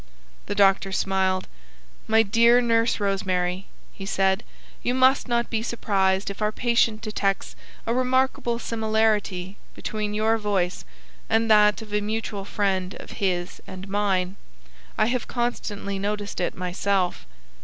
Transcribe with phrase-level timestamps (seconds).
[0.47, 1.47] The doctor smiled.
[2.07, 4.43] "My dear Nurse Rosemary," he said,
[4.81, 10.85] "you must not be surprised if our patient detects a remarkable similarity between your voice
[11.29, 14.37] and that of a mutual friend of his and mine.
[14.97, 17.27] I have constantly noticed it myself."